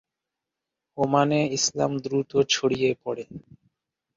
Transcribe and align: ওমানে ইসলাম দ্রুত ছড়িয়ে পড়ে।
ওমানে 0.97 1.39
ইসলাম 1.57 1.91
দ্রুত 2.03 2.31
ছড়িয়ে 2.53 2.89
পড়ে। 3.03 3.23